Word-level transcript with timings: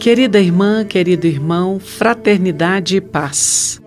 Querida 0.00 0.40
irmã, 0.40 0.82
querido 0.82 1.26
irmão, 1.26 1.78
fraternidade 1.78 2.96
e 2.96 3.02
paz. 3.02 3.82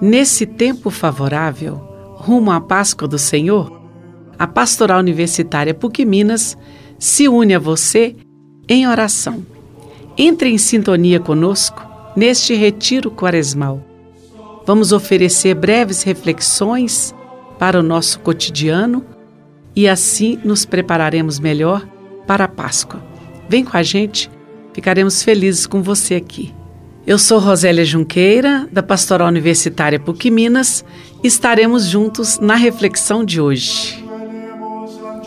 Nesse 0.00 0.46
tempo 0.46 0.88
favorável, 0.88 1.74
rumo 2.14 2.52
à 2.52 2.60
Páscoa 2.60 3.08
do 3.08 3.18
Senhor, 3.18 3.82
a 4.38 4.46
Pastoral 4.46 5.00
Universitária 5.00 5.74
PUC 5.74 6.04
Minas 6.04 6.56
se 6.96 7.26
une 7.26 7.56
a 7.56 7.58
você 7.58 8.14
em 8.68 8.86
oração. 8.86 9.44
Entre 10.16 10.48
em 10.48 10.58
sintonia 10.58 11.18
conosco 11.18 11.84
neste 12.14 12.54
retiro 12.54 13.10
quaresmal. 13.10 13.82
Vamos 14.64 14.92
oferecer 14.92 15.56
breves 15.56 16.04
reflexões 16.04 17.12
para 17.58 17.80
o 17.80 17.82
nosso 17.82 18.20
cotidiano 18.20 19.04
e 19.74 19.88
assim 19.88 20.38
nos 20.44 20.64
prepararemos 20.64 21.40
melhor 21.40 21.84
para 22.28 22.44
a 22.44 22.48
Páscoa. 22.48 23.02
Vem 23.48 23.64
com 23.64 23.76
a 23.76 23.82
gente 23.82 24.30
Ficaremos 24.72 25.22
felizes 25.22 25.66
com 25.66 25.82
você 25.82 26.14
aqui. 26.14 26.54
Eu 27.06 27.18
sou 27.18 27.38
Rosélia 27.38 27.84
Junqueira, 27.84 28.68
da 28.70 28.82
Pastoral 28.82 29.28
Universitária 29.28 29.98
PUC 29.98 30.30
Minas. 30.30 30.84
Estaremos 31.24 31.86
juntos 31.86 32.38
na 32.38 32.54
reflexão 32.54 33.24
de 33.24 33.40
hoje. 33.40 34.04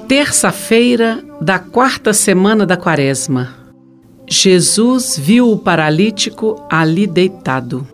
Terça-feira 0.08 1.24
da 1.42 1.58
quarta 1.58 2.14
semana 2.14 2.66
da 2.66 2.78
Quaresma. 2.78 3.56
Jesus 4.30 5.18
viu 5.18 5.52
o 5.52 5.58
paralítico 5.58 6.64
ali 6.70 7.08
deitado. 7.08 7.88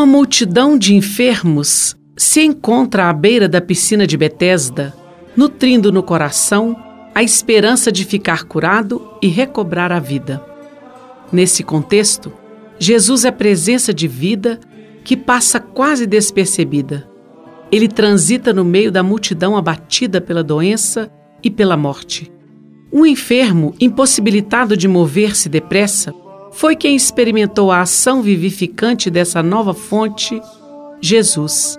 Uma 0.00 0.06
multidão 0.06 0.78
de 0.78 0.94
enfermos 0.94 1.94
se 2.16 2.40
encontra 2.42 3.10
à 3.10 3.12
beira 3.12 3.46
da 3.46 3.60
piscina 3.60 4.06
de 4.06 4.16
Betesda, 4.16 4.94
nutrindo 5.36 5.92
no 5.92 6.02
coração 6.02 6.74
a 7.14 7.22
esperança 7.22 7.92
de 7.92 8.02
ficar 8.06 8.44
curado 8.44 9.18
e 9.20 9.28
recobrar 9.28 9.92
a 9.92 9.98
vida. 9.98 10.42
Nesse 11.30 11.62
contexto, 11.62 12.32
Jesus 12.78 13.26
é 13.26 13.30
presença 13.30 13.92
de 13.92 14.08
vida 14.08 14.58
que 15.04 15.18
passa 15.18 15.60
quase 15.60 16.06
despercebida. 16.06 17.06
Ele 17.70 17.86
transita 17.86 18.54
no 18.54 18.64
meio 18.64 18.90
da 18.90 19.02
multidão 19.02 19.54
abatida 19.54 20.18
pela 20.18 20.42
doença 20.42 21.12
e 21.42 21.50
pela 21.50 21.76
morte. 21.76 22.32
Um 22.90 23.04
enfermo, 23.04 23.74
impossibilitado 23.78 24.78
de 24.78 24.88
mover-se 24.88 25.50
depressa, 25.50 26.10
foi 26.50 26.74
quem 26.74 26.96
experimentou 26.96 27.70
a 27.70 27.80
ação 27.80 28.22
vivificante 28.22 29.10
dessa 29.10 29.42
nova 29.42 29.72
fonte, 29.72 30.40
Jesus, 31.00 31.78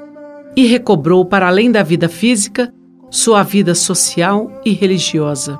e 0.56 0.66
recobrou 0.66 1.26
para 1.26 1.48
além 1.48 1.72
da 1.72 1.84
vida 1.84 2.08
física 2.08 2.74
sua 3.10 3.44
vida 3.44 3.76
social 3.76 4.50
e 4.66 4.72
religiosa. 4.72 5.60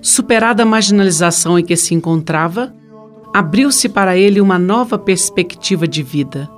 Superada 0.00 0.62
a 0.62 0.66
marginalização 0.66 1.58
em 1.58 1.64
que 1.64 1.76
se 1.76 1.94
encontrava, 1.94 2.72
abriu-se 3.34 3.88
para 3.88 4.16
ele 4.16 4.40
uma 4.40 4.58
nova 4.58 4.96
perspectiva 4.96 5.88
de 5.88 6.02
vida. 6.02 6.48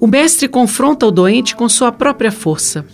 O 0.00 0.06
mestre 0.06 0.46
confronta 0.46 1.06
o 1.06 1.10
doente 1.10 1.56
com 1.56 1.68
sua 1.68 1.90
própria 1.90 2.30
força. 2.30 2.86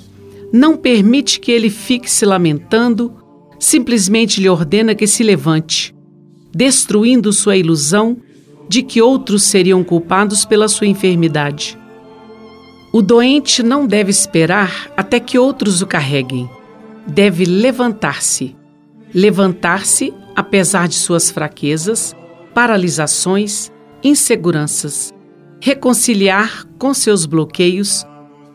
Não 0.53 0.77
permite 0.77 1.39
que 1.39 1.53
ele 1.53 1.69
fique 1.69 2.11
se 2.11 2.25
lamentando, 2.25 3.13
simplesmente 3.59 4.41
lhe 4.41 4.49
ordena 4.49 4.95
que 4.95 5.07
se 5.07 5.23
levante 5.23 5.95
destruindo 6.53 7.33
sua 7.33 7.57
ilusão 7.57 8.17
de 8.69 8.83
que 8.83 9.03
outros 9.03 9.43
seriam 9.43 9.83
culpados 9.83 10.45
pela 10.45 10.69
sua 10.69 10.87
enfermidade. 10.87 11.79
O 12.93 13.03
doente 13.03 13.63
não 13.63 13.87
deve 13.87 14.11
esperar 14.11 14.93
até 14.97 15.21
que 15.21 15.39
outros 15.39 15.81
o 15.83 15.87
carreguem. 15.87 16.49
Deve 17.07 17.45
levantar-se. 17.45 18.57
Levantar-se 19.15 20.15
apesar 20.35 20.89
de 20.89 20.95
suas 20.95 21.31
fraquezas, 21.31 22.15
paralisações, 22.55 23.73
inseguranças. 24.03 25.13
Reconciliar 25.61 26.65
com 26.79 26.95
seus 26.95 27.27
bloqueios, 27.27 28.05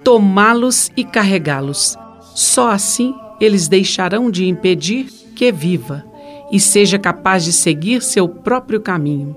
tomá-los 0.04 0.90
e 0.98 1.04
carregá-los. 1.04 1.98
Só 2.34 2.72
assim 2.72 3.14
eles 3.40 3.68
deixarão 3.68 4.32
de 4.32 4.46
impedir 4.46 5.08
que 5.36 5.52
viva 5.52 6.06
e 6.52 6.60
seja 6.60 7.00
capaz 7.00 7.44
de 7.44 7.52
seguir 7.52 8.02
seu 8.02 8.28
próprio 8.28 8.80
caminho. 8.80 9.36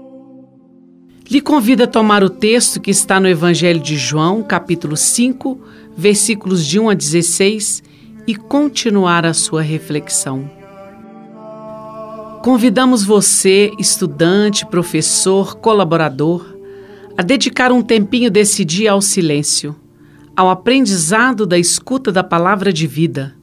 Lhe 1.30 1.40
convido 1.40 1.84
a 1.84 1.86
tomar 1.86 2.24
o 2.24 2.30
texto 2.30 2.80
que 2.80 2.90
está 2.90 3.20
no 3.20 3.28
Evangelho 3.28 3.80
de 3.80 3.96
João, 3.96 4.42
capítulo 4.42 4.96
5, 4.96 5.60
versículos 5.96 6.66
de 6.66 6.80
1 6.80 6.90
a 6.90 6.94
16, 6.94 7.82
e 8.26 8.34
continuar 8.34 9.26
a 9.26 9.34
sua 9.34 9.60
reflexão. 9.60 10.50
Convidamos 12.42 13.04
você, 13.04 13.70
estudante, 13.78 14.64
professor, 14.64 15.56
colaborador, 15.56 16.56
a 17.16 17.22
dedicar 17.22 17.72
um 17.72 17.82
tempinho 17.82 18.30
desse 18.30 18.64
dia 18.64 18.92
ao 18.92 19.02
silêncio, 19.02 19.76
ao 20.34 20.48
aprendizado 20.48 21.44
da 21.44 21.58
escuta 21.58 22.12
da 22.12 22.22
palavra 22.22 22.72
de 22.72 22.86
vida 22.86 23.37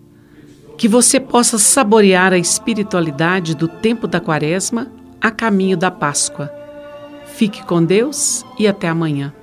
que 0.78 0.88
você 0.88 1.19
possa 1.19 1.58
saborear 1.58 2.34
a 2.34 2.38
espiritualidade 2.38 3.56
do 3.56 3.68
tempo 3.68 4.08
da 4.08 4.19
Quaresma 4.19 4.91
a 5.22 5.31
caminho 5.31 5.78
da 5.78 5.90
Páscoa. 5.90 6.52
Fique 7.25 7.63
com 7.66 7.84
Deus 7.84 8.46
e 8.59 8.68
até 8.68 8.88
amanhã. 8.88 9.34